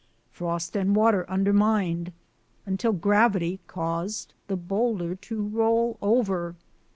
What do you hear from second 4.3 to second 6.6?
the boulder to roll over.